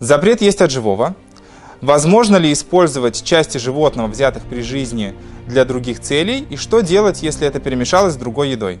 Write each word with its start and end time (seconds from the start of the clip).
Запрет 0.00 0.40
есть 0.42 0.60
от 0.62 0.70
живого. 0.70 1.16
Возможно 1.80 2.36
ли 2.36 2.52
использовать 2.52 3.22
части 3.24 3.58
животного, 3.58 4.06
взятых 4.06 4.44
при 4.44 4.62
жизни, 4.62 5.14
для 5.46 5.64
других 5.64 6.00
целей? 6.00 6.46
И 6.50 6.56
что 6.56 6.80
делать, 6.80 7.22
если 7.22 7.46
это 7.46 7.58
перемешалось 7.58 8.14
с 8.14 8.16
другой 8.16 8.50
едой? 8.50 8.78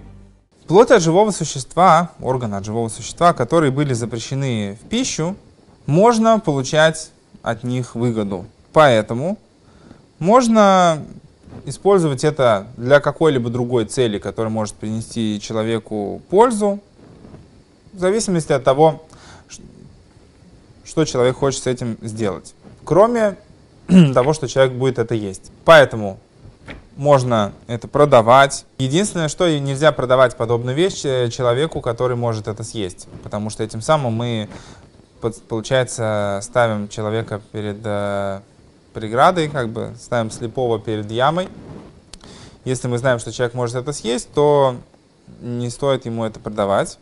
Плоть 0.68 0.90
от 0.90 1.02
живого 1.02 1.30
существа, 1.30 2.10
органы 2.20 2.56
от 2.56 2.64
живого 2.64 2.88
существа, 2.88 3.32
которые 3.32 3.72
были 3.72 3.94
запрещены 3.94 4.78
в 4.80 4.88
пищу, 4.88 5.34
можно 5.86 6.38
получать 6.38 7.10
от 7.42 7.64
них 7.64 7.94
выгоду. 7.94 8.46
Поэтому 8.72 9.38
можно 10.18 11.02
использовать 11.64 12.22
это 12.22 12.68
для 12.76 13.00
какой-либо 13.00 13.50
другой 13.50 13.86
цели, 13.86 14.18
которая 14.18 14.52
может 14.52 14.74
принести 14.74 15.40
человеку 15.40 16.22
пользу, 16.28 16.80
в 17.92 17.98
зависимости 17.98 18.52
от 18.52 18.62
того, 18.62 19.02
что 20.88 21.04
человек 21.04 21.36
хочет 21.36 21.62
с 21.62 21.66
этим 21.66 21.98
сделать. 22.00 22.54
Кроме 22.84 23.36
того, 24.14 24.32
что 24.32 24.48
человек 24.48 24.72
будет 24.72 24.98
это 24.98 25.14
есть. 25.14 25.52
Поэтому 25.64 26.18
можно 26.96 27.52
это 27.66 27.86
продавать. 27.86 28.64
Единственное, 28.78 29.28
что 29.28 29.48
нельзя 29.58 29.92
продавать 29.92 30.36
подобную 30.36 30.74
вещь 30.74 31.04
э, 31.04 31.28
человеку, 31.30 31.80
который 31.80 32.16
может 32.16 32.48
это 32.48 32.64
съесть. 32.64 33.06
Потому 33.22 33.50
что 33.50 33.62
этим 33.62 33.82
самым 33.82 34.14
мы, 34.14 34.48
получается, 35.48 36.40
ставим 36.42 36.88
человека 36.88 37.40
перед 37.52 37.78
э, 37.84 38.40
преградой, 38.94 39.48
как 39.48 39.68
бы 39.68 39.94
ставим 40.00 40.30
слепого 40.30 40.80
перед 40.80 41.10
ямой. 41.10 41.48
Если 42.64 42.88
мы 42.88 42.98
знаем, 42.98 43.18
что 43.18 43.30
человек 43.30 43.54
может 43.54 43.76
это 43.76 43.92
съесть, 43.92 44.30
то 44.34 44.74
не 45.40 45.70
стоит 45.70 46.06
ему 46.06 46.24
это 46.24 46.40
продавать. 46.40 46.98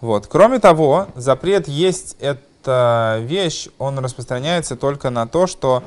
Вот. 0.00 0.26
Кроме 0.26 0.58
того, 0.58 1.06
запрет 1.14 1.68
есть 1.68 2.16
эта 2.64 3.18
вещь, 3.20 3.68
он 3.78 3.98
распространяется 3.98 4.76
только 4.76 5.10
на 5.10 5.26
то, 5.26 5.46
что 5.46 5.82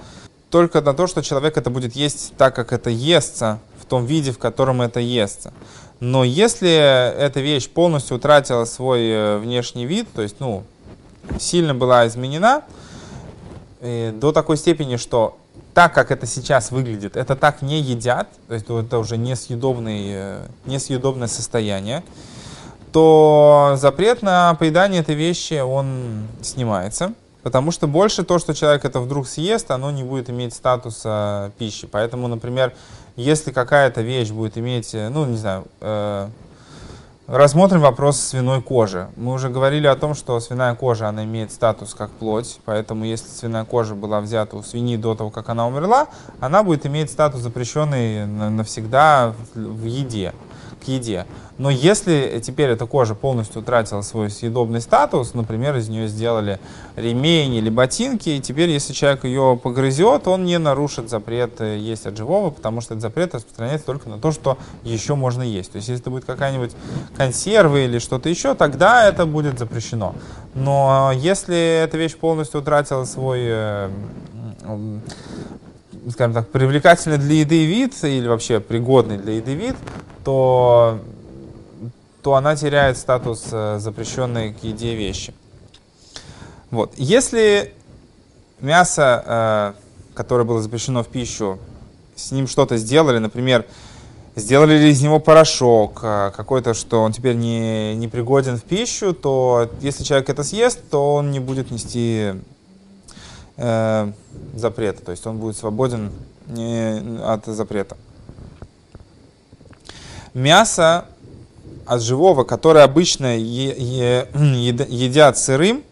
только 0.49 0.81
на 0.81 0.93
то, 0.93 1.07
что 1.07 1.21
человек 1.21 1.57
это 1.57 1.69
будет 1.69 1.95
есть 1.95 2.33
так, 2.37 2.55
как 2.55 2.71
это 2.71 2.89
естся, 2.89 3.59
в 3.81 3.85
том 3.85 4.05
виде, 4.05 4.31
в 4.31 4.37
котором 4.37 4.81
это 4.81 4.99
естся. 4.99 5.51
Но 5.99 6.23
если 6.23 6.69
эта 6.69 7.41
вещь 7.41 7.67
полностью 7.67 8.17
утратила 8.17 8.63
свой 8.65 9.09
э, 9.09 9.37
внешний 9.39 9.85
вид, 9.85 10.07
то 10.13 10.21
есть, 10.21 10.39
ну, 10.39 10.63
сильно 11.39 11.73
была 11.73 12.07
изменена, 12.07 12.61
э, 13.81 14.11
до 14.11 14.31
такой 14.31 14.57
степени, 14.57 14.95
что 14.95 15.37
так, 15.73 15.93
как 15.93 16.11
это 16.11 16.25
сейчас 16.27 16.71
выглядит, 16.71 17.17
это 17.17 17.35
так 17.35 17.61
не 17.61 17.81
едят, 17.81 18.29
то 18.47 18.53
есть 18.53 18.67
это 18.69 18.99
уже 18.99 19.17
несъедобный, 19.17 20.05
э, 20.07 20.45
несъедобное 20.65 21.27
состояние, 21.27 22.03
то 22.91 23.73
запрет 23.75 24.21
на 24.21 24.53
поедание 24.55 25.01
этой 25.01 25.15
вещи, 25.15 25.59
он 25.59 26.27
снимается. 26.41 27.13
Потому 27.43 27.71
что 27.71 27.87
больше 27.87 28.23
то, 28.23 28.39
что 28.39 28.53
человек 28.53 28.83
это 28.83 28.99
вдруг 28.99 29.27
съест, 29.27 29.71
оно 29.71 29.89
не 29.91 30.03
будет 30.03 30.29
иметь 30.29 30.53
статуса 30.53 31.51
пищи. 31.57 31.87
Поэтому, 31.87 32.27
например, 32.27 32.73
если 33.15 33.51
какая-то 33.51 34.01
вещь 34.01 34.31
будет 34.31 34.57
иметь, 34.57 34.93
э, 34.93 35.07
ну, 35.07 35.25
не 35.25 35.37
знаю, 35.37 35.65
э, 35.79 36.27
рассмотрим 37.27 37.81
вопрос 37.81 38.19
свиной 38.19 38.61
кожи. 38.61 39.09
Мы 39.17 39.33
уже 39.33 39.49
говорили 39.49 39.85
о 39.85 39.95
том, 39.95 40.15
что 40.15 40.39
свиная 40.39 40.75
кожа, 40.75 41.09
она 41.09 41.25
имеет 41.25 41.51
статус 41.51 41.93
как 41.93 42.09
плоть, 42.09 42.59
поэтому 42.65 43.05
если 43.05 43.27
свиная 43.27 43.65
кожа 43.65 43.95
была 43.95 44.21
взята 44.21 44.55
у 44.55 44.63
свиньи 44.63 44.95
до 44.95 45.13
того, 45.13 45.29
как 45.29 45.49
она 45.49 45.67
умерла, 45.67 46.07
она 46.39 46.63
будет 46.63 46.85
иметь 46.85 47.11
статус 47.11 47.41
запрещенный 47.41 48.25
навсегда 48.25 49.33
в 49.53 49.85
еде 49.85 50.33
к 50.83 50.87
еде. 50.87 51.25
Но 51.57 51.71
если 51.71 52.39
теперь 52.43 52.69
эта 52.69 52.85
кожа 52.85 53.15
полностью 53.15 53.61
утратила 53.61 54.01
свой 54.01 54.29
съедобный 54.29 54.79
статус, 54.79 55.33
например, 55.33 55.75
из 55.75 55.89
нее 55.89 56.07
сделали 56.07 56.59
ремень 56.95 57.55
или 57.55 57.69
ботинки, 57.69 58.29
и 58.29 58.39
теперь, 58.39 58.69
если 58.69 58.93
человек 58.93 59.23
ее 59.23 59.59
погрызет, 59.61 60.27
он 60.27 60.45
не 60.45 60.59
нарушит 60.59 61.09
запрет 61.09 61.59
э, 61.59 61.77
есть 61.79 62.05
от 62.05 62.15
живого, 62.15 62.51
потому 62.51 62.81
что 62.81 62.93
этот 62.93 63.01
запрет 63.01 63.33
распространяется 63.33 63.87
только 63.87 64.07
на 64.07 64.19
то, 64.19 64.31
что 64.31 64.57
еще 64.83 65.15
можно 65.15 65.41
есть. 65.41 65.71
То 65.71 65.77
есть, 65.77 65.87
если 65.87 66.01
это 66.01 66.11
будет 66.11 66.25
какая-нибудь 66.25 66.73
консерва 67.17 67.77
или 67.77 67.99
что-то 67.99 68.29
еще, 68.29 68.53
тогда 68.53 69.07
это 69.07 69.25
будет 69.25 69.59
запрещено. 69.59 70.15
Но 70.53 71.11
если 71.15 71.83
эта 71.83 71.97
вещь 71.97 72.15
полностью 72.15 72.61
утратила 72.61 73.05
свой 73.05 73.39
э, 73.43 73.89
скажем 76.11 76.33
так, 76.33 76.49
привлекательный 76.49 77.17
для 77.17 77.35
еды 77.35 77.65
вид 77.65 77.93
или 78.03 78.27
вообще 78.27 78.59
пригодный 78.59 79.17
для 79.17 79.33
еды 79.33 79.55
вид, 79.55 79.75
то, 80.23 80.99
то 82.21 82.35
она 82.35 82.55
теряет 82.55 82.97
статус 82.97 83.47
э, 83.51 83.77
запрещенной 83.79 84.53
к 84.53 84.63
еде 84.63 84.95
вещи. 84.95 85.33
Вот. 86.71 86.93
Если 86.97 87.73
мясо, 88.59 89.23
э, 89.25 89.73
которое 90.15 90.43
было 90.43 90.61
запрещено 90.61 91.03
в 91.03 91.07
пищу, 91.07 91.59
с 92.15 92.31
ним 92.31 92.47
что-то 92.47 92.77
сделали, 92.77 93.19
например, 93.19 93.65
сделали 94.37 94.77
ли 94.77 94.91
из 94.91 95.01
него 95.01 95.19
порошок 95.19 95.99
э, 96.03 96.31
какой-то, 96.35 96.73
что 96.73 97.01
он 97.01 97.11
теперь 97.11 97.35
не, 97.35 97.95
не 97.95 98.07
пригоден 98.07 98.57
в 98.57 98.63
пищу, 98.63 99.13
то 99.13 99.69
если 99.81 100.03
человек 100.03 100.29
это 100.29 100.43
съест, 100.43 100.79
то 100.89 101.15
он 101.15 101.31
не 101.31 101.39
будет 101.39 101.71
нести 101.71 102.35
э, 103.57 104.11
запрета, 104.53 105.03
то 105.03 105.11
есть 105.11 105.25
он 105.25 105.37
будет 105.39 105.57
свободен 105.57 106.11
не, 106.45 107.19
от 107.23 107.45
запрета. 107.47 107.97
Мясо 110.35 111.05
от 111.87 112.01
живого, 112.03 112.43
которое 112.43 112.83
обычно 112.83 113.37
е, 113.37 113.75
е, 113.75 114.27
едят 114.87 115.39
сырым, 115.39 115.83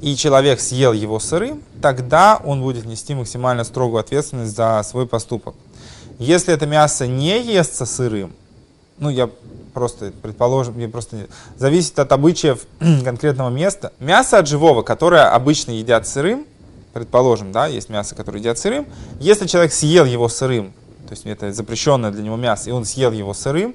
и 0.00 0.14
человек 0.14 0.60
съел 0.60 0.92
его 0.92 1.18
сырым, 1.18 1.62
тогда 1.82 2.40
он 2.42 2.62
будет 2.62 2.86
нести 2.86 3.14
максимально 3.14 3.64
строгую 3.64 4.00
ответственность 4.00 4.54
за 4.54 4.80
свой 4.84 5.06
поступок. 5.06 5.56
Если 6.20 6.52
это 6.52 6.66
мясо 6.66 7.06
не 7.06 7.40
естся 7.42 7.86
сырым, 7.86 8.34
ну 8.98 9.08
я 9.08 9.30
просто, 9.72 10.12
предположим, 10.22 10.74
мне 10.74 10.86
просто 10.86 11.28
зависит 11.56 11.98
от 11.98 12.12
обычаев 12.12 12.66
конкретного 13.04 13.48
места. 13.48 13.94
Мясо 14.00 14.36
от 14.36 14.46
живого, 14.46 14.82
которое 14.82 15.32
обычно 15.32 15.70
едят 15.70 16.06
сырым, 16.06 16.44
предположим, 16.92 17.52
да, 17.52 17.68
есть 17.68 17.88
мясо, 17.88 18.14
которое 18.14 18.38
едят 18.38 18.58
сырым, 18.58 18.86
если 19.18 19.46
человек 19.46 19.72
съел 19.72 20.04
его 20.04 20.28
сырым, 20.28 20.74
то 21.08 21.12
есть 21.12 21.24
это 21.24 21.54
запрещенное 21.54 22.10
для 22.10 22.22
него 22.22 22.36
мясо, 22.36 22.68
и 22.68 22.72
он 22.74 22.84
съел 22.84 23.12
его 23.12 23.32
сырым, 23.32 23.74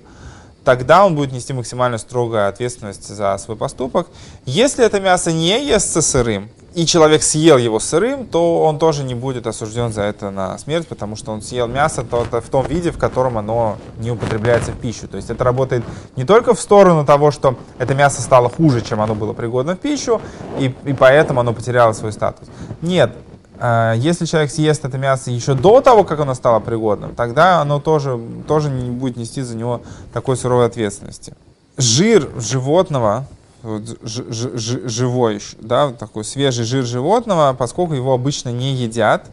тогда 0.63 1.03
он 1.03 1.15
будет 1.15 1.31
нести 1.31 1.51
максимально 1.51 1.97
строгую 1.97 2.47
ответственность 2.47 3.07
за 3.07 3.35
свой 3.39 3.57
поступок. 3.57 4.07
Если 4.45 4.85
это 4.85 4.99
мясо 4.99 5.31
не 5.31 5.65
естся 5.65 6.03
сырым, 6.03 6.51
и 6.75 6.85
человек 6.85 7.23
съел 7.23 7.57
его 7.57 7.79
сырым, 7.79 8.27
то 8.27 8.63
он 8.63 8.77
тоже 8.79 9.05
не 9.05 9.15
будет 9.15 9.47
осужден 9.47 9.93
за 9.93 10.01
это 10.01 10.29
на 10.29 10.57
смерть, 10.57 10.85
потому 10.87 11.15
что 11.15 11.31
он 11.31 11.41
съел 11.41 11.67
мясо 11.67 12.03
в 12.03 12.49
том 12.49 12.65
виде, 12.67 12.91
в 12.91 12.97
котором 12.97 13.37
оно 13.37 13.77
не 13.97 14.11
употребляется 14.11 14.73
в 14.73 14.77
пищу. 14.77 15.07
То 15.07 15.15
есть 15.15 15.29
это 15.29 15.45
работает 15.45 15.85
не 16.17 16.25
только 16.25 16.53
в 16.53 16.59
сторону 16.59 17.05
того, 17.05 17.31
что 17.31 17.55
это 17.79 17.95
мясо 17.95 18.21
стало 18.21 18.49
хуже, 18.49 18.81
чем 18.81 18.99
оно 18.99 19.15
было 19.15 19.31
пригодно 19.31 19.75
в 19.77 19.79
пищу, 19.79 20.19
и, 20.59 20.75
и 20.83 20.93
поэтому 20.93 21.39
оно 21.39 21.53
потеряло 21.53 21.93
свой 21.93 22.11
статус. 22.11 22.49
Нет, 22.81 23.13
э, 23.57 23.93
если 23.95 24.25
человек 24.25 24.51
съест 24.51 24.83
это 24.83 24.97
мясо 24.97 25.31
еще 25.31 25.53
до 25.53 25.79
того, 25.79 26.03
как 26.03 26.19
оно 26.19 26.33
стало 26.33 26.59
пригодным, 26.59 27.15
тогда 27.15 27.61
оно 27.61 27.79
тоже, 27.79 28.19
тоже 28.49 28.69
не 28.69 28.89
будет 28.91 29.15
нести 29.15 29.41
за 29.43 29.55
него 29.55 29.81
такой 30.11 30.35
суровой 30.35 30.65
ответственности. 30.65 31.35
Жир 31.77 32.29
животного 32.37 33.25
вот, 33.65 33.97
ж, 34.03 34.23
ж, 34.29 34.57
ж, 34.57 34.87
живой, 34.87 35.41
да, 35.59 35.91
такой 35.91 36.23
свежий 36.23 36.65
жир 36.65 36.85
животного, 36.85 37.55
поскольку 37.57 37.95
его 37.95 38.13
обычно 38.13 38.49
не 38.49 38.75
едят. 38.75 39.29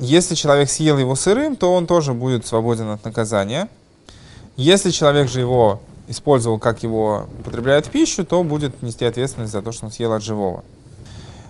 Если 0.00 0.34
человек 0.34 0.68
съел 0.68 0.98
его 0.98 1.14
сырым, 1.14 1.54
то 1.54 1.72
он 1.72 1.86
тоже 1.86 2.12
будет 2.12 2.46
свободен 2.46 2.90
от 2.90 3.04
наказания. 3.04 3.68
Если 4.56 4.90
человек 4.90 5.28
же 5.28 5.38
его 5.38 5.80
использовал, 6.08 6.58
как 6.58 6.82
его 6.82 7.28
употребляют 7.40 7.86
в 7.86 7.90
пищу, 7.90 8.24
то 8.24 8.42
будет 8.42 8.82
нести 8.82 9.04
ответственность 9.04 9.52
за 9.52 9.62
то, 9.62 9.70
что 9.70 9.86
он 9.86 9.92
съел 9.92 10.12
от 10.12 10.22
живого. 10.22 10.64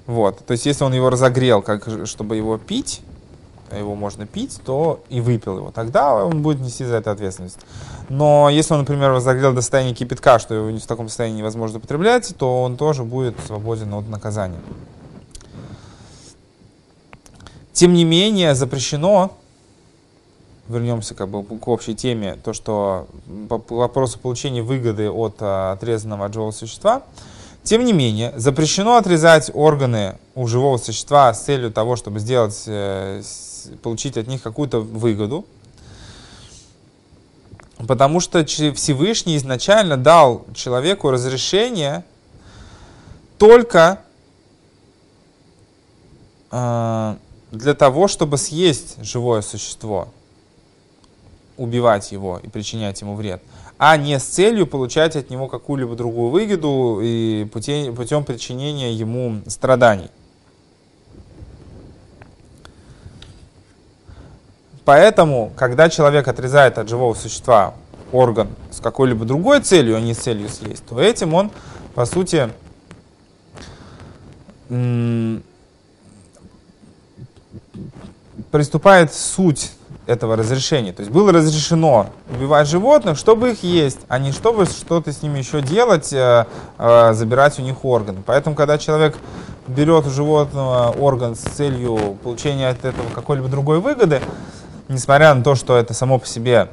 Вот. 0.07 0.45
То 0.45 0.53
есть, 0.53 0.67
если 0.67 0.85
он 0.85 0.93
его 0.93 1.09
разогрел, 1.09 1.63
как, 1.63 1.89
чтобы 2.05 2.37
его 2.37 2.59
пить, 2.59 3.01
его 3.75 3.95
можно 3.95 4.27
пить, 4.27 4.61
то 4.65 5.01
и 5.09 5.21
выпил 5.21 5.59
его. 5.59 5.71
Тогда 5.71 6.15
он 6.25 6.43
будет 6.43 6.61
нести 6.61 6.85
за 6.85 6.97
это 6.97 7.11
ответственность. 7.11 7.59
Но 8.09 8.49
если 8.49 8.75
он, 8.75 8.81
например, 8.81 9.11
разогрел 9.11 9.53
до 9.53 9.61
состояния 9.61 9.95
кипятка, 9.95 10.39
что 10.39 10.55
его 10.55 10.79
в 10.79 10.87
таком 10.87 11.09
состоянии 11.09 11.39
невозможно 11.39 11.79
употреблять, 11.79 12.35
то 12.37 12.63
он 12.63 12.77
тоже 12.77 13.03
будет 13.05 13.35
свободен 13.47 13.93
от 13.95 14.09
наказания. 14.09 14.61
Тем 17.73 17.93
не 17.93 18.05
менее, 18.05 18.55
запрещено, 18.55 19.33
вернемся 20.69 21.15
как 21.15 21.29
бы 21.29 21.45
к 21.45 21.69
общей 21.69 21.95
теме, 21.95 22.39
то, 22.43 22.53
что 22.53 23.07
по 23.49 23.63
вопросу 23.69 24.19
получения 24.19 24.63
выгоды 24.63 25.11
от 25.11 25.37
а, 25.41 25.73
отрезанного 25.73 26.27
от 26.27 26.35
живого 26.35 26.53
существа, 26.53 27.03
тем 27.67 27.85
не 27.85 27.93
менее, 27.93 28.33
запрещено 28.37 28.97
отрезать 28.97 29.51
органы 29.53 30.19
у 30.37 30.47
живого 30.47 30.79
существа 30.79 31.35
с 31.35 31.43
целью 31.43 31.73
того, 31.73 31.97
чтобы 31.97 32.21
сделать 32.21 32.63
э, 32.67 33.23
получить 33.83 34.17
от 34.17 34.29
них 34.29 34.41
какую-то 34.41 34.81
выгоду, 34.81 35.45
потому 37.89 38.21
что 38.21 38.45
Всевышний 38.45 39.37
изначально 39.37 39.97
дал 39.97 40.47
человеку 40.55 41.11
разрешение 41.11 42.05
только 43.37 44.01
э, 46.53 47.17
для 47.51 47.75
того, 47.75 48.07
чтобы 48.07 48.39
съесть 48.39 49.03
живое 49.03 49.43
существо, 49.43 50.09
убивать 51.57 52.13
его 52.13 52.39
и 52.41 52.47
причинять 52.47 53.01
ему 53.01 53.17
вред, 53.17 53.43
а 53.79 53.97
не 53.97 54.19
с 54.19 54.25
целью 54.25 54.67
получать 54.67 55.17
от 55.17 55.31
него 55.31 55.49
какую-либо 55.49 55.95
другую 55.95 56.31
выгоду 56.31 57.01
и 57.03 57.47
путем, 57.53 57.95
путем 57.95 58.25
причинения 58.25 58.93
ему 58.93 59.43
страданий. 59.47 60.11
Поэтому, 64.85 65.53
когда 65.57 65.91
человек 65.91 66.29
отрезает 66.29 66.79
от 66.79 66.89
живого 66.89 67.13
существа 67.15 67.75
орган 68.13 68.49
с 68.71 68.81
какой-либо 68.81 69.25
другой 69.25 69.61
целью, 69.61 69.97
а 69.97 70.01
не 70.01 70.15
с 70.15 70.19
целью 70.19 70.49
съесть, 70.49 70.85
то 70.87 71.01
этим 71.01 71.35
он, 71.35 71.51
по 71.95 72.07
сути, 72.07 72.49
приступает 78.51 79.13
суть 79.13 79.73
этого 80.07 80.37
разрешения. 80.37 80.93
То 80.93 81.01
есть 81.01 81.13
было 81.13 81.33
разрешено 81.33 82.07
убивать 82.31 82.69
животных, 82.69 83.19
чтобы 83.19 83.51
их 83.53 83.63
есть, 83.63 84.01
а 84.09 84.19
не 84.19 84.33
чтобы 84.33 84.67
что-то 84.67 85.13
с 85.13 85.23
ними 85.23 85.39
еще 85.39 85.61
делать, 85.61 86.13
э, 86.13 86.47
э, 86.79 87.13
забирать 87.13 87.59
у 87.59 87.63
них 87.63 87.85
органы. 87.85 88.23
Поэтому, 88.25 88.55
когда 88.55 88.79
человек 88.79 89.17
берет 89.67 90.07
у 90.07 90.11
животного 90.11 90.95
орган 90.99 91.35
с 91.35 91.41
целью 91.41 92.17
получения 92.23 92.69
от 92.69 92.85
этого 92.85 93.09
какой-либо 93.15 93.49
другой 93.49 93.81
выгоды, 93.81 94.21
несмотря 94.89 95.35
на 95.35 95.43
то, 95.43 95.55
что 95.55 95.77
это 95.77 95.93
само 95.93 96.19
по 96.19 96.27
себе 96.27 96.69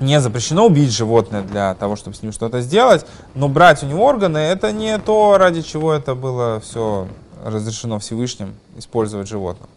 не 0.00 0.20
запрещено 0.20 0.66
убить 0.66 0.92
животное 0.92 1.42
для 1.42 1.74
того, 1.74 1.96
чтобы 1.96 2.16
с 2.16 2.22
ним 2.22 2.32
что-то 2.32 2.60
сделать, 2.60 3.06
но 3.34 3.48
брать 3.48 3.82
у 3.82 3.86
него 3.86 4.04
органы, 4.04 4.38
это 4.38 4.72
не 4.72 4.98
то, 4.98 5.38
ради 5.38 5.62
чего 5.62 5.92
это 5.92 6.14
было 6.14 6.60
все 6.60 7.06
разрешено 7.44 7.98
Всевышним 7.98 8.54
использовать 8.76 9.28
животных. 9.28 9.68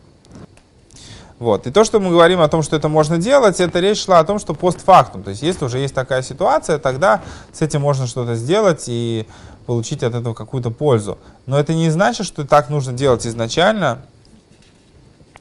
Вот. 1.37 1.67
И 1.67 1.71
то, 1.71 1.83
что 1.83 1.99
мы 1.99 2.11
говорим 2.11 2.39
о 2.39 2.47
том, 2.47 2.63
что 2.63 2.75
это 2.75 2.87
можно 2.87 3.17
делать, 3.17 3.59
это 3.59 3.79
речь 3.79 4.03
шла 4.03 4.19
о 4.19 4.23
том, 4.23 4.39
что 4.39 4.53
постфактум. 4.53 5.23
То 5.23 5.31
есть, 5.31 5.41
если 5.41 5.65
уже 5.65 5.79
есть 5.79 5.93
такая 5.93 6.21
ситуация, 6.21 6.77
тогда 6.77 7.21
с 7.51 7.61
этим 7.61 7.81
можно 7.81 8.07
что-то 8.07 8.35
сделать 8.35 8.85
и 8.87 9.27
получить 9.65 10.03
от 10.03 10.15
этого 10.15 10.33
какую-то 10.33 10.71
пользу. 10.71 11.17
Но 11.45 11.59
это 11.59 11.73
не 11.73 11.89
значит, 11.89 12.25
что 12.25 12.45
так 12.45 12.69
нужно 12.69 12.93
делать 12.93 13.27
изначально, 13.27 14.01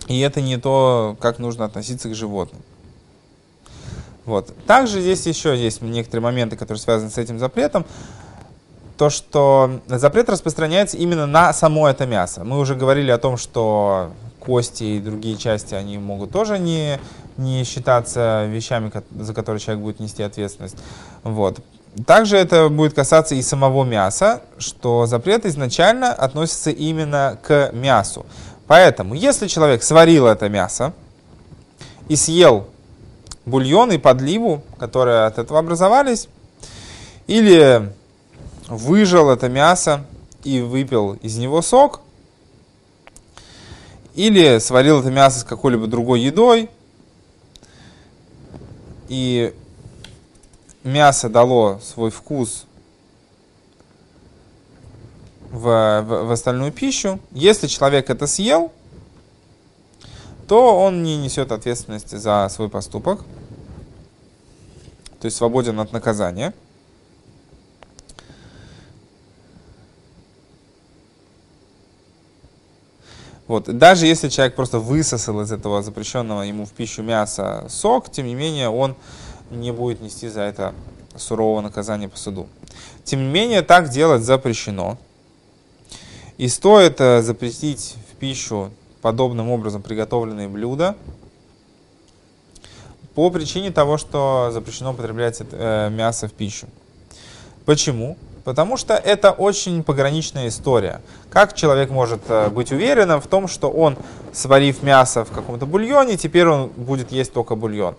и 0.09 0.19
это 0.21 0.41
не 0.41 0.57
то, 0.57 1.17
как 1.21 1.39
нужно 1.39 1.65
относиться 1.65 2.09
к 2.09 2.15
животным. 2.15 2.61
Вот. 4.25 4.53
Также 4.67 5.01
здесь 5.01 5.27
еще 5.27 5.57
есть 5.57 5.83
некоторые 5.83 6.23
моменты, 6.23 6.57
которые 6.57 6.81
связаны 6.81 7.11
с 7.11 7.19
этим 7.19 7.39
запретом. 7.39 7.85
То, 8.97 9.11
что 9.11 9.81
запрет 9.87 10.29
распространяется 10.29 10.97
именно 10.97 11.27
на 11.27 11.53
само 11.53 11.89
это 11.89 12.07
мясо. 12.07 12.45
Мы 12.45 12.59
уже 12.59 12.75
говорили 12.75 13.11
о 13.11 13.19
том, 13.19 13.37
что 13.37 14.13
кости 14.45 14.85
и 14.85 15.01
другие 15.01 15.37
части, 15.37 15.75
они 15.75 15.99
могут 15.99 16.31
тоже 16.31 16.59
не, 16.59 16.99
не 17.37 17.65
считаться 17.65 18.47
вещами, 18.47 18.93
за 19.19 19.35
которые 19.35 19.61
человек 19.61 19.83
будет 19.83 20.01
нести 20.01 20.23
ответственность. 20.23 20.77
Вот. 21.23 21.61
Также 22.07 22.37
это 22.37 22.69
будет 22.69 22.95
касаться 22.95 23.35
и 23.35 23.43
самого 23.43 23.85
мяса, 23.85 24.43
что 24.59 25.07
запрет 25.07 25.47
изначально 25.47 26.13
относится 26.13 26.71
именно 26.71 27.39
к 27.43 27.71
мясу. 27.73 28.27
Поэтому, 28.67 29.15
если 29.15 29.47
человек 29.47 29.83
сварил 29.83 30.27
это 30.27 30.49
мясо 30.49 30.93
и 32.09 32.17
съел 32.17 32.67
бульон 33.47 33.93
и 33.93 33.99
подливу, 33.99 34.63
которые 34.79 35.27
от 35.27 35.39
этого 35.39 35.61
образовались, 35.61 36.29
или 37.27 37.93
выжал 38.69 39.31
это 39.31 39.49
мясо 39.49 40.05
и 40.43 40.61
выпил 40.61 41.15
из 41.23 41.37
него 41.37 41.63
сок, 41.63 42.01
или 44.15 44.59
сварил 44.59 45.01
это 45.01 45.11
мясо 45.11 45.41
с 45.41 45.45
какой-либо 45.45 45.87
другой 45.87 46.21
едой, 46.21 46.71
и 49.09 49.55
мясо 50.83 51.29
дало 51.29 51.81
свой 51.83 52.11
вкус 52.11 52.67
в, 55.51 55.61
в, 56.03 56.25
в 56.27 56.31
остальную 56.31 56.73
пищу. 56.73 57.19
Если 57.33 57.67
человек 57.67 58.11
это 58.11 58.27
съел, 58.27 58.73
то 60.47 60.79
он 60.79 61.03
не 61.03 61.17
несет 61.17 61.53
ответственности 61.53 62.17
за 62.17 62.49
свой 62.51 62.69
поступок, 62.69 63.25
то 65.21 65.27
есть 65.27 65.37
свободен 65.37 65.81
от 65.81 65.93
наказания. 65.93 66.53
Вот. 73.55 73.67
Даже 73.67 74.09
если 74.09 74.29
человек 74.29 74.57
просто 74.57 74.81
высосал 74.81 75.41
из 75.41 75.53
этого 75.53 75.81
запрещенного 75.81 76.43
ему 76.43 76.67
в 76.67 76.73
пищу 76.73 77.05
мяса 77.05 77.65
сок, 77.69 78.11
тем 78.11 78.27
не 78.27 78.35
менее 78.35 78.69
он 78.69 78.97
не 79.53 79.71
будет 79.71 80.01
нести 80.01 80.29
за 80.29 80.41
это 80.41 80.75
сурового 81.17 81.61
наказания 81.61 82.09
по 82.09 82.19
суду. 82.19 82.49
Тем 83.05 83.21
не 83.21 83.31
менее, 83.31 83.63
так 83.63 83.91
делать 83.91 84.25
запрещено. 84.25 84.99
И 86.37 86.49
стоит 86.49 87.01
э, 87.01 87.23
запретить 87.23 87.95
в 88.11 88.17
пищу 88.17 88.73
подобным 89.03 89.49
образом 89.51 89.83
приготовленные 89.83 90.49
блюда 90.49 90.97
по 93.15 93.31
причине 93.31 93.71
того, 93.71 93.99
что 93.99 94.51
запрещено 94.53 94.95
употреблять 94.95 95.41
э, 95.53 95.91
мясо 95.91 96.27
в 96.27 96.33
пищу. 96.33 96.67
Почему? 97.65 98.17
Потому 98.45 98.77
что 98.77 98.95
это 98.95 99.33
очень 99.33 99.83
пограничная 99.83 100.49
история. 100.49 101.01
Как 101.31 101.55
человек 101.55 101.91
может 101.91 102.21
э, 102.29 102.51
быть 102.51 102.73
уверенным 102.73 103.23
в 103.23 103.27
том, 103.27 103.49
что 103.49 103.71
он, 103.71 103.97
сварив 104.35 104.83
мясо 104.83 105.25
в 105.25 105.31
каком-то 105.31 105.65
бульоне, 105.65 106.19
теперь 106.19 106.47
он 106.47 106.69
будет 106.77 107.11
есть 107.11 107.33
только 107.33 107.55
бульон? 107.57 107.95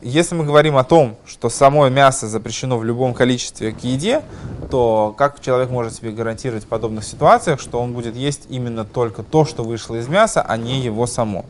Если 0.00 0.36
мы 0.36 0.44
говорим 0.44 0.76
о 0.76 0.84
том, 0.84 1.16
что 1.26 1.50
само 1.50 1.88
мясо 1.88 2.28
запрещено 2.28 2.78
в 2.78 2.84
любом 2.84 3.14
количестве 3.14 3.72
к 3.72 3.80
еде, 3.80 4.22
то 4.70 5.12
как 5.18 5.40
человек 5.40 5.70
может 5.70 5.94
себе 5.94 6.12
гарантировать 6.12 6.64
в 6.64 6.68
подобных 6.68 7.04
ситуациях, 7.04 7.60
что 7.60 7.80
он 7.80 7.92
будет 7.92 8.14
есть 8.14 8.46
именно 8.48 8.84
только 8.84 9.24
то, 9.24 9.44
что 9.44 9.64
вышло 9.64 9.96
из 9.96 10.06
мяса, 10.06 10.40
а 10.40 10.56
не 10.56 10.80
его 10.80 11.06
само? 11.06 11.44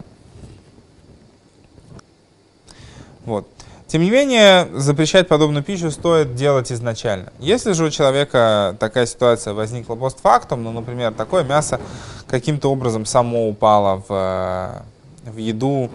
Вот. 3.26 3.46
Тем 3.90 4.02
не 4.02 4.10
менее, 4.12 4.68
запрещать 4.72 5.26
подобную 5.26 5.64
пищу 5.64 5.90
стоит 5.90 6.36
делать 6.36 6.70
изначально. 6.70 7.32
Если 7.40 7.72
же 7.72 7.86
у 7.86 7.90
человека 7.90 8.76
такая 8.78 9.04
ситуация 9.04 9.52
возникла 9.52 9.96
постфактум, 9.96 10.62
ну, 10.62 10.70
например, 10.70 11.12
такое 11.12 11.42
мясо 11.42 11.80
каким-то 12.28 12.70
образом 12.70 13.04
само 13.04 13.48
упало 13.48 14.04
в, 14.08 14.84
в 15.24 15.36
еду, 15.38 15.90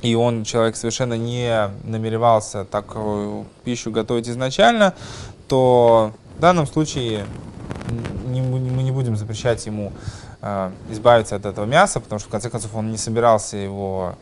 и 0.00 0.14
он, 0.14 0.44
человек, 0.44 0.76
совершенно 0.76 1.18
не 1.18 1.70
намеревался 1.84 2.64
такую 2.64 3.44
пищу 3.64 3.90
готовить 3.90 4.26
изначально, 4.26 4.94
то 5.48 6.12
в 6.38 6.40
данном 6.40 6.66
случае 6.66 7.26
мы 8.26 8.82
не 8.82 8.90
будем 8.90 9.18
запрещать 9.18 9.66
ему 9.66 9.92
э, 10.40 10.70
избавиться 10.90 11.36
от 11.36 11.44
этого 11.44 11.66
мяса, 11.66 12.00
потому 12.00 12.18
что, 12.20 12.28
в 12.28 12.32
конце 12.32 12.48
концов, 12.48 12.74
он 12.74 12.90
не 12.90 12.96
собирался 12.96 13.58
его 13.58 14.14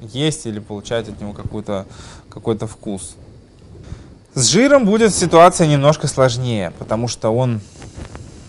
есть 0.00 0.46
или 0.46 0.58
получать 0.58 1.08
от 1.08 1.20
него 1.20 1.32
какой-то 1.32 1.86
какой 2.28 2.56
вкус. 2.58 3.16
С 4.34 4.48
жиром 4.48 4.84
будет 4.84 5.14
ситуация 5.14 5.66
немножко 5.66 6.08
сложнее, 6.08 6.72
потому 6.78 7.06
что 7.06 7.30
он 7.30 7.60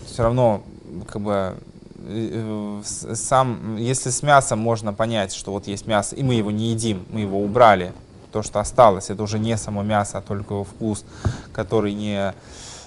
все 0.06 0.24
равно 0.24 0.62
как 1.06 1.22
бы 1.22 1.54
э, 1.98 2.82
сам, 2.84 3.76
если 3.76 4.10
с 4.10 4.22
мясом 4.22 4.58
можно 4.58 4.92
понять, 4.92 5.32
что 5.32 5.52
вот 5.52 5.68
есть 5.68 5.86
мясо, 5.86 6.16
и 6.16 6.22
мы 6.24 6.34
его 6.34 6.50
не 6.50 6.70
едим, 6.70 7.06
мы 7.10 7.20
его 7.20 7.40
убрали, 7.40 7.92
то, 8.32 8.42
что 8.42 8.58
осталось, 8.58 9.10
это 9.10 9.22
уже 9.22 9.38
не 9.38 9.56
само 9.56 9.82
мясо, 9.82 10.18
а 10.18 10.20
только 10.20 10.54
его 10.54 10.64
вкус, 10.64 11.04
который 11.52 11.94
не 11.94 12.34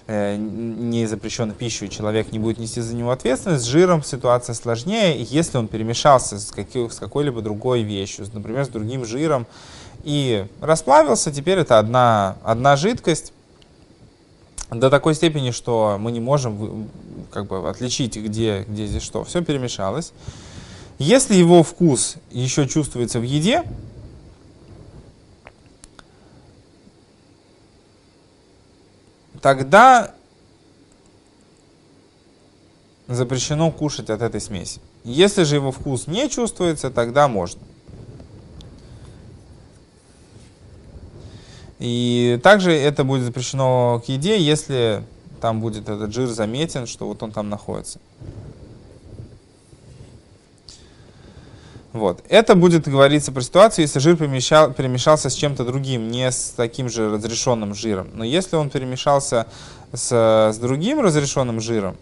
не 0.10 1.06
запрещенной 1.06 1.54
пищей, 1.54 1.88
человек 1.88 2.32
не 2.32 2.40
будет 2.40 2.58
нести 2.58 2.82
за 2.82 2.96
него 2.96 3.12
ответственность, 3.12 3.64
с 3.64 3.68
жиром 3.68 4.04
ситуация 4.04 4.56
сложнее, 4.56 5.22
если 5.22 5.58
он 5.58 5.68
перемешался 5.68 6.40
с, 6.40 6.52
какой, 6.52 6.90
с 6.90 6.96
какой-либо 6.96 7.42
другой 7.42 7.84
вещью, 7.84 8.26
например, 8.34 8.66
с 8.66 8.70
другим 8.70 9.06
жиром, 9.06 9.46
и 10.04 10.48
расплавился, 10.62 11.32
теперь 11.32 11.60
это 11.60 11.78
одна, 11.78 12.38
одна 12.44 12.76
жидкость, 12.76 13.34
до 14.72 14.90
такой 14.90 15.16
степени, 15.16 15.52
что 15.52 15.98
мы 16.00 16.12
не 16.12 16.20
можем 16.20 16.90
как 17.32 17.48
бы, 17.48 17.70
отличить, 17.70 18.18
где, 18.18 18.66
где 18.68 18.88
здесь 18.88 19.04
что. 19.04 19.24
Все 19.24 19.44
перемешалось. 19.44 20.14
Если 21.00 21.36
его 21.36 21.64
вкус 21.64 22.16
еще 22.32 22.68
чувствуется 22.68 23.20
в 23.20 23.24
еде, 23.24 23.64
тогда 29.42 30.14
запрещено 33.08 33.72
кушать 33.72 34.10
от 34.10 34.22
этой 34.22 34.40
смеси. 34.40 34.80
Если 35.04 35.44
же 35.44 35.56
его 35.56 35.72
вкус 35.72 36.08
не 36.08 36.30
чувствуется, 36.30 36.92
тогда 36.92 37.28
можно. 37.28 37.62
И 41.80 42.40
также 42.44 42.72
это 42.72 43.04
будет 43.04 43.24
запрещено 43.24 44.02
к 44.06 44.10
еде, 44.10 44.40
если 44.40 45.04
там 45.40 45.62
будет 45.62 45.88
этот 45.88 46.14
жир 46.14 46.28
заметен, 46.28 46.86
что 46.86 47.08
вот 47.08 47.24
он 47.24 47.32
там 47.32 47.50
находится. 47.50 48.00
Вот. 51.92 52.24
Это 52.30 52.56
будет 52.56 52.88
говориться 52.88 53.32
про 53.32 53.42
ситуацию, 53.42 53.84
если 53.84 54.00
жир 54.00 54.16
перемещал, 54.16 54.72
перемешался 54.72 55.30
с 55.30 55.34
чем-то 55.34 55.66
другим, 55.66 56.10
не 56.10 56.30
с 56.30 56.54
таким 56.56 56.88
же 56.88 57.10
разрешенным 57.10 57.74
жиром. 57.74 58.10
Но 58.14 58.24
если 58.24 58.58
он 58.58 58.70
перемешался 58.70 59.48
с, 59.92 60.12
с 60.54 60.58
другим 60.58 61.00
разрешенным 61.00 61.60
жиром, 61.60 61.98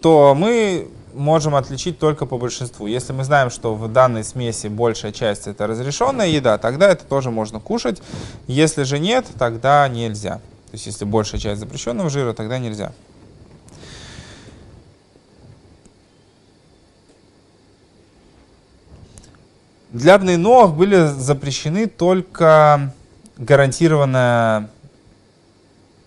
то 0.00 0.34
мы 0.34 0.88
можем 1.12 1.54
отличить 1.54 1.98
только 1.98 2.24
по 2.24 2.38
большинству. 2.38 2.86
Если 2.86 3.12
мы 3.12 3.24
знаем, 3.24 3.50
что 3.50 3.74
в 3.74 3.92
данной 3.92 4.24
смеси 4.24 4.68
большая 4.68 5.12
часть 5.12 5.46
это 5.46 5.66
разрешенная 5.66 6.28
еда, 6.28 6.56
тогда 6.58 6.90
это 6.90 7.04
тоже 7.04 7.30
можно 7.30 7.60
кушать. 7.60 8.00
Если 8.46 8.84
же 8.84 8.98
нет, 8.98 9.26
тогда 9.38 9.86
нельзя. 9.88 10.36
То 10.36 10.74
есть 10.74 10.86
если 10.86 11.04
большая 11.04 11.40
часть 11.40 11.60
запрещенного 11.60 12.08
жира, 12.08 12.32
тогда 12.32 12.58
нельзя. 12.58 12.92
Для 19.90 20.18
бнейноах 20.18 20.74
были 20.74 21.06
запрещены 21.06 21.86
только 21.86 22.94
гарантированно 23.38 24.68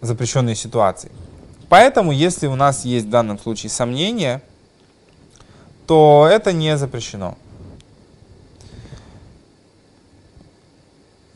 запрещенные 0.01 0.55
ситуации. 0.55 1.11
Поэтому, 1.67 2.11
если 2.11 2.47
у 2.47 2.55
нас 2.55 2.85
есть 2.85 3.07
в 3.07 3.09
данном 3.09 3.39
случае 3.39 3.69
сомнения, 3.69 4.41
то 5.87 6.27
это 6.29 6.53
не 6.53 6.77
запрещено. 6.77 7.37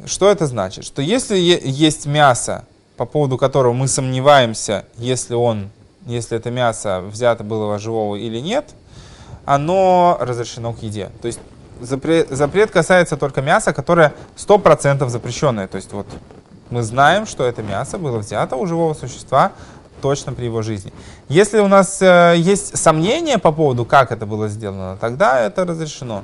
Что 0.05 0.29
это 0.29 0.45
значит? 0.45 0.85
Что 0.85 1.01
если 1.01 1.37
есть 1.37 2.05
мясо, 2.05 2.65
по 2.95 3.05
поводу 3.05 3.37
которого 3.37 3.73
мы 3.73 3.87
сомневаемся, 3.87 4.85
если, 4.97 5.33
он, 5.33 5.69
если 6.05 6.37
это 6.37 6.51
мясо 6.51 7.01
взято 7.01 7.43
было 7.43 7.79
живого 7.79 8.15
или 8.15 8.39
нет, 8.39 8.75
оно 9.45 10.17
разрешено 10.19 10.73
к 10.73 10.83
еде. 10.83 11.09
То 11.21 11.27
есть 11.27 11.39
запрет, 11.81 12.71
касается 12.71 13.17
только 13.17 13.41
мяса, 13.41 13.73
которое 13.73 14.13
100% 14.37 15.07
запрещенное. 15.09 15.67
То 15.67 15.77
есть 15.77 15.91
вот 15.93 16.07
мы 16.69 16.83
знаем, 16.83 17.25
что 17.25 17.45
это 17.45 17.61
мясо 17.61 17.97
было 17.97 18.17
взято 18.19 18.55
у 18.55 18.65
живого 18.65 18.93
существа 18.93 19.51
точно 20.01 20.33
при 20.33 20.45
его 20.45 20.61
жизни. 20.61 20.93
Если 21.29 21.59
у 21.59 21.67
нас 21.67 22.01
э, 22.01 22.35
есть 22.37 22.77
сомнения 22.77 23.37
по 23.37 23.51
поводу, 23.51 23.85
как 23.85 24.11
это 24.11 24.25
было 24.25 24.47
сделано, 24.47 24.97
тогда 24.99 25.39
это 25.41 25.65
разрешено. 25.65 26.23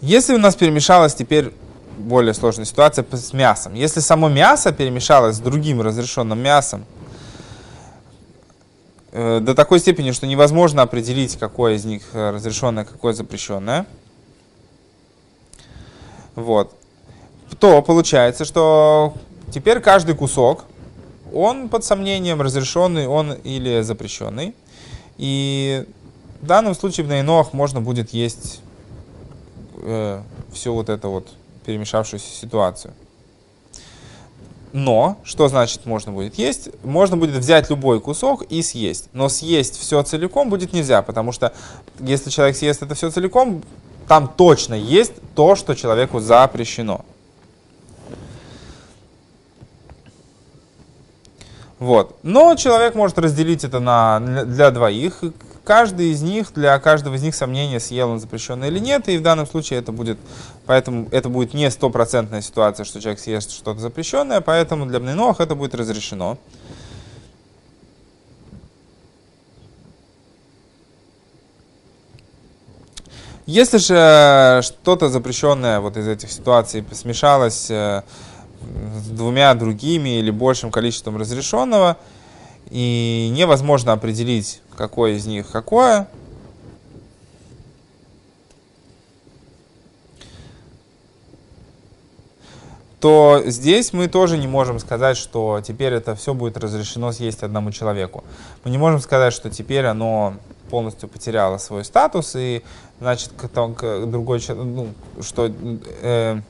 Если 0.00 0.34
у 0.34 0.38
нас 0.38 0.56
перемешалась 0.56 1.14
теперь 1.14 1.52
более 1.96 2.34
сложная 2.34 2.64
ситуация 2.64 3.04
с 3.10 3.32
мясом. 3.32 3.74
Если 3.74 4.00
само 4.00 4.28
мясо 4.28 4.72
перемешалось 4.72 5.36
с 5.36 5.38
другим 5.40 5.80
разрешенным 5.80 6.40
мясом, 6.40 6.84
до 9.12 9.54
такой 9.54 9.78
степени, 9.78 10.10
что 10.12 10.26
невозможно 10.26 10.82
определить, 10.82 11.38
какое 11.38 11.74
из 11.74 11.84
них 11.84 12.02
э, 12.14 12.30
разрешенное, 12.30 12.84
какое 12.84 13.12
запрещенное. 13.12 13.86
Вот. 16.34 16.72
То 17.60 17.82
получается, 17.82 18.46
что 18.46 19.12
теперь 19.52 19.80
каждый 19.80 20.14
кусок, 20.14 20.64
он 21.32 21.68
под 21.68 21.84
сомнением 21.84 22.40
разрешенный, 22.40 23.06
он 23.06 23.34
или 23.34 23.82
запрещенный. 23.82 24.54
И 25.18 25.86
в 26.40 26.46
данном 26.46 26.74
случае 26.74 27.06
в 27.06 27.10
Нейноах 27.10 27.52
можно 27.52 27.82
будет 27.82 28.14
есть 28.14 28.62
э, 29.76 30.22
всю 30.52 30.72
вот 30.72 30.88
эту 30.88 31.10
вот 31.10 31.28
перемешавшуюся 31.66 32.28
ситуацию. 32.28 32.94
Но, 34.72 35.18
что 35.22 35.48
значит 35.48 35.84
можно 35.84 36.12
будет 36.12 36.38
есть? 36.38 36.70
Можно 36.82 37.16
будет 37.18 37.36
взять 37.36 37.68
любой 37.68 38.00
кусок 38.00 38.42
и 38.42 38.62
съесть. 38.62 39.08
Но 39.12 39.28
съесть 39.28 39.78
все 39.78 40.02
целиком 40.02 40.48
будет 40.48 40.72
нельзя, 40.72 41.02
потому 41.02 41.32
что 41.32 41.52
если 42.00 42.30
человек 42.30 42.56
съест 42.56 42.82
это 42.82 42.94
все 42.94 43.10
целиком, 43.10 43.62
там 44.08 44.32
точно 44.34 44.74
есть 44.74 45.12
то, 45.34 45.56
что 45.56 45.74
человеку 45.74 46.20
запрещено. 46.20 47.04
Вот. 51.78 52.16
Но 52.22 52.54
человек 52.54 52.94
может 52.94 53.18
разделить 53.18 53.64
это 53.64 53.80
на, 53.80 54.20
для 54.20 54.70
двоих 54.70 55.22
каждый 55.64 56.10
из 56.10 56.22
них, 56.22 56.52
для 56.52 56.78
каждого 56.78 57.14
из 57.14 57.22
них 57.22 57.34
сомнения, 57.34 57.80
съел 57.80 58.10
он 58.10 58.20
запрещенное 58.20 58.68
или 58.68 58.78
нет, 58.78 59.08
и 59.08 59.18
в 59.18 59.22
данном 59.22 59.46
случае 59.46 59.78
это 59.78 59.92
будет, 59.92 60.18
поэтому 60.66 61.08
это 61.10 61.28
будет 61.28 61.54
не 61.54 61.70
стопроцентная 61.70 62.40
ситуация, 62.40 62.84
что 62.84 63.00
человек 63.00 63.20
съест 63.20 63.50
что-то 63.50 63.80
запрещенное, 63.80 64.40
поэтому 64.40 64.86
для 64.86 65.00
бненох 65.00 65.40
это 65.40 65.54
будет 65.54 65.74
разрешено. 65.74 66.38
Если 73.44 73.78
же 73.78 74.62
что-то 74.62 75.08
запрещенное 75.08 75.80
вот 75.80 75.96
из 75.96 76.06
этих 76.06 76.30
ситуаций 76.30 76.84
смешалось 76.92 77.70
э, 77.70 78.02
с 78.62 79.08
двумя 79.08 79.52
другими 79.54 80.20
или 80.20 80.30
большим 80.30 80.70
количеством 80.70 81.16
разрешенного, 81.16 81.96
и 82.70 83.30
невозможно 83.32 83.92
определить, 83.92 84.61
какое 84.76 85.12
из 85.12 85.26
них 85.26 85.50
какое. 85.50 86.08
то 93.02 93.42
здесь 93.46 93.92
мы 93.92 94.06
тоже 94.06 94.38
не 94.38 94.46
можем 94.46 94.78
сказать, 94.78 95.16
что 95.16 95.60
теперь 95.60 95.92
это 95.92 96.14
все 96.14 96.34
будет 96.34 96.56
разрешено 96.56 97.10
съесть 97.10 97.42
одному 97.42 97.72
человеку. 97.72 98.22
Мы 98.62 98.70
не 98.70 98.78
можем 98.78 99.00
сказать, 99.00 99.32
что 99.32 99.50
теперь 99.50 99.86
оно 99.86 100.34
полностью 100.70 101.08
потеряло 101.08 101.58
свой 101.58 101.84
статус, 101.84 102.36
и 102.36 102.62
значит, 103.00 103.32
другой 104.06 104.38
человек, 104.38 104.64
ну, 104.64 104.88
что 105.20 105.50
э, 106.02 106.40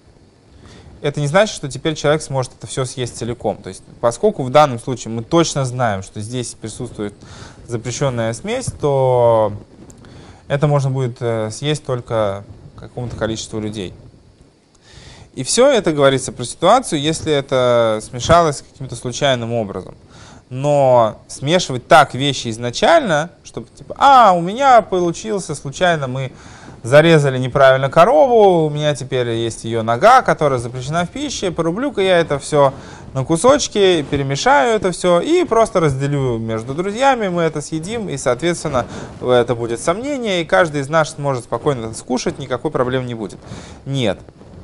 это 1.03 1.21
не 1.21 1.27
значит, 1.27 1.55
что 1.55 1.69
теперь 1.69 1.95
человек 1.95 2.23
сможет 2.23 2.53
это 2.57 2.67
все 2.67 2.85
съесть 2.85 3.19
целиком. 3.19 3.57
То 3.57 3.69
есть, 3.69 3.83
поскольку 4.01 4.45
в 4.45 4.51
данном 4.51 4.79
случае 4.79 5.13
мы 5.13 5.23
точно 5.25 5.65
знаем, 5.65 6.03
что 6.03 6.21
здесь 6.21 6.55
присутствует 6.55 7.15
запрещенная 7.67 8.33
смесь, 8.33 8.67
то 8.81 9.53
это 10.47 10.69
можно 10.69 10.91
будет 10.91 11.17
э, 11.21 11.51
съесть 11.51 11.85
только 11.85 12.45
какому-то 12.77 13.17
количеству 13.17 13.59
людей. 13.59 13.93
И 15.35 15.43
все 15.45 15.71
это 15.71 15.93
говорится 15.93 16.31
про 16.31 16.45
ситуацию, 16.45 17.01
если 17.01 17.33
это 17.33 18.01
смешалось 18.03 18.63
каким-то 18.63 18.95
случайным 18.95 19.53
образом. 19.53 19.95
Но 20.51 21.21
смешивать 21.27 21.89
так 21.89 22.15
вещи 22.15 22.49
изначально, 22.51 23.31
чтобы 23.43 23.69
типа, 23.75 23.97
а, 23.99 24.33
у 24.33 24.41
меня 24.41 24.83
получился 24.83 25.55
случайно, 25.55 26.07
мы 26.07 26.33
зарезали 26.83 27.39
неправильно 27.39 27.89
корову, 27.89 28.67
у 28.67 28.71
меня 28.71 28.95
теперь 28.95 29.29
есть 29.31 29.65
ее 29.65 29.83
нога, 29.83 30.23
которая 30.23 30.59
запрещена 30.59 31.05
в 31.05 31.11
пище, 31.11 31.51
порублю-ка 31.51 32.01
я 32.01 32.19
это 32.19 32.39
все 32.39 32.73
на 33.15 33.25
кусочки, 33.25 34.05
перемешаю 34.11 34.75
это 34.75 34.91
все 34.91 35.21
и 35.21 35.45
просто 35.45 35.81
разделю 35.81 36.39
между 36.39 36.75
друзьями, 36.75 37.29
мы 37.29 37.43
это 37.43 37.61
съедим, 37.61 38.09
и, 38.09 38.17
соответственно, 38.17 38.87
это 39.21 39.55
будет 39.55 39.81
сомнение, 39.81 40.43
и 40.43 40.45
каждый 40.45 40.81
из 40.81 40.89
нас 40.89 41.11
сможет 41.11 41.45
спокойно 41.45 41.87
это 41.87 41.95
скушать, 41.95 42.39
никакой 42.39 42.71
проблем 42.71 43.07
не 43.07 43.15
будет. 43.15 43.39
Нет, 43.85 44.19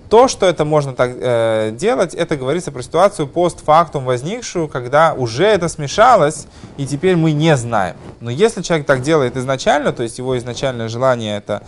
то, 0.09 0.29
что 0.29 0.47
это 0.47 0.65
можно 0.65 0.95
так 0.95 1.13
э, 1.15 1.71
делать, 1.73 2.15
это 2.15 2.37
говорится 2.37 2.73
про 2.73 2.83
ситуацию 2.83 3.27
постфактум 3.27 4.05
возникшую, 4.05 4.69
когда 4.69 5.15
уже 5.15 5.45
это 5.45 5.69
смешалось, 5.69 6.47
и 6.77 6.87
теперь 6.87 7.17
мы 7.17 7.33
не 7.33 7.57
знаем. 7.57 7.97
Но 8.21 8.31
если 8.31 8.63
человек 8.63 8.87
так 8.87 9.03
делает 9.03 9.37
изначально, 9.37 9.93
то 9.93 10.03
есть 10.03 10.19
его 10.19 10.37
изначальное 10.39 10.89
желание 10.89 11.37
это 11.37 11.63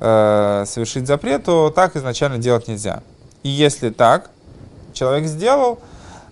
э, 0.00 0.64
совершить 0.66 1.06
запрет, 1.06 1.44
то 1.44 1.70
так 1.70 1.96
изначально 1.96 2.38
делать 2.38 2.68
нельзя. 2.68 3.02
И 3.42 3.48
если 3.48 3.90
так 3.90 4.30
человек 4.92 5.26
сделал, 5.26 5.78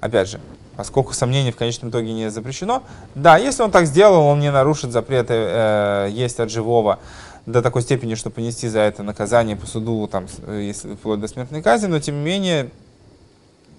опять 0.01 0.29
же, 0.29 0.41
поскольку 0.77 1.13
сомнение 1.13 1.53
в 1.53 1.57
конечном 1.57 1.91
итоге 1.91 2.13
не 2.13 2.31
запрещено, 2.31 2.83
да, 3.15 3.37
если 3.37 3.63
он 3.63 3.71
так 3.71 3.87
сделал, 3.87 4.25
он 4.25 4.41
не 4.41 4.51
нарушит 4.51 4.93
запреты 4.93 5.35
э, 5.37 6.09
есть 6.11 6.41
от 6.41 6.51
живого, 6.51 6.99
до 7.47 7.63
такой 7.63 7.83
степени, 7.83 8.15
что 8.15 8.31
понести 8.31 8.69
за 8.69 8.81
это 8.81 9.03
наказание 9.03 9.57
по 9.57 9.67
суду, 9.67 10.07
там, 10.07 10.27
если 10.49 10.95
вплоть 10.95 11.21
до 11.21 11.29
смертной 11.29 11.63
казни, 11.63 11.87
но 11.87 12.01
тем 12.01 12.17
не 12.17 12.25
менее 12.25 12.71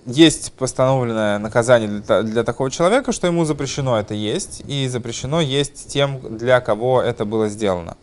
есть 0.05 0.53
постановленное 0.53 1.37
наказание 1.37 2.01
для, 2.01 2.23
для 2.23 2.43
такого 2.43 2.71
человека, 2.71 3.11
что 3.11 3.27
ему 3.27 3.45
запрещено 3.45 3.99
это 3.99 4.13
есть, 4.13 4.63
и 4.67 4.87
запрещено 4.87 5.41
есть 5.41 5.87
тем, 5.89 6.37
для 6.37 6.59
кого 6.59 7.01
это 7.01 7.25
было 7.25 7.49
сделано. 7.49 7.97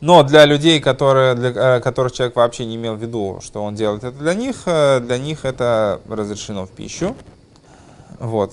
Но 0.00 0.22
для 0.24 0.44
людей, 0.44 0.80
которые, 0.80 1.34
для 1.34 1.50
э, 1.50 1.80
которых 1.80 2.12
человек 2.12 2.36
вообще 2.36 2.66
не 2.66 2.76
имел 2.76 2.96
в 2.96 3.02
виду, 3.02 3.40
что 3.42 3.62
он 3.62 3.74
делает 3.74 4.04
это 4.04 4.18
для 4.18 4.34
них, 4.34 4.62
э, 4.66 5.00
для 5.00 5.16
них 5.16 5.44
это 5.44 6.00
разрешено 6.08 6.66
в 6.66 6.70
пищу. 6.70 7.16
Вот 8.18 8.52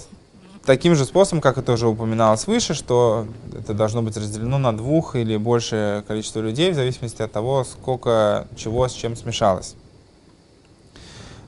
таким 0.66 0.96
же 0.96 1.06
способом, 1.06 1.42
как 1.42 1.58
это 1.58 1.74
уже 1.74 1.88
упоминалось 1.88 2.48
выше, 2.48 2.74
что 2.74 3.28
это 3.54 3.74
должно 3.74 4.02
быть 4.02 4.16
разделено 4.18 4.58
на 4.58 4.76
двух 4.76 5.16
или 5.16 5.38
большее 5.38 6.02
количество 6.04 6.40
людей, 6.40 6.72
в 6.72 6.76
зависимости 6.76 7.22
от 7.22 7.32
того, 7.32 7.64
сколько 7.64 8.48
чего 8.56 8.88
с 8.88 8.94
чем 8.94 9.16
смешалось. 9.16 9.76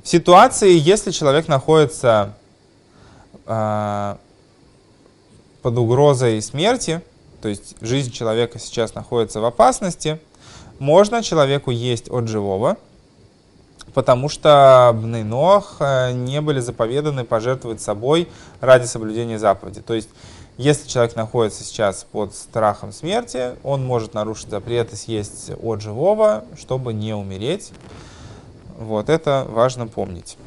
В 0.04 0.08
ситуации, 0.08 0.78
если 0.78 1.12
человек 1.12 1.48
находится 1.48 2.36
э, 3.46 4.16
под 5.62 5.78
угрозой 5.78 6.42
смерти, 6.42 7.02
то 7.42 7.48
есть 7.48 7.76
жизнь 7.82 8.12
человека 8.12 8.60
сейчас 8.60 8.94
находится 8.94 9.40
в 9.40 9.46
опасности, 9.46 10.20
можно 10.78 11.24
человеку 11.24 11.72
есть 11.72 12.10
от 12.12 12.28
живого, 12.28 12.78
потому 13.94 14.30
что 14.30 14.92
Бны 14.94 15.24
Нох 15.24 15.78
э, 15.80 16.12
не 16.12 16.42
были 16.42 16.60
заповеданы 16.60 17.24
пожертвовать 17.24 17.82
собой 17.82 18.30
ради 18.62 18.86
соблюдения 18.86 19.40
заповеди. 19.40 19.82
То 19.82 19.94
есть, 19.94 20.10
если 20.58 20.88
человек 20.88 21.16
находится 21.16 21.64
сейчас 21.64 22.06
под 22.10 22.34
страхом 22.34 22.92
смерти, 22.92 23.56
он 23.64 23.86
может 23.86 24.14
нарушить 24.14 24.50
запрет 24.50 24.94
и 24.94 24.96
съесть 24.96 25.52
от 25.62 25.82
живого, 25.82 26.46
чтобы 26.58 26.94
не 26.94 27.14
умереть. 27.14 27.72
Вот 28.78 29.10
это 29.10 29.46
важно 29.50 29.88
помнить. 29.88 30.38